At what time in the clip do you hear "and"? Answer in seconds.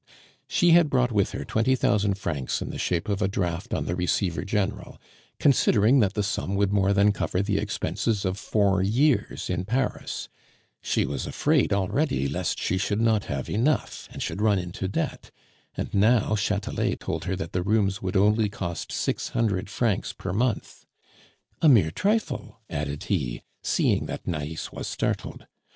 14.11-14.23, 15.77-15.93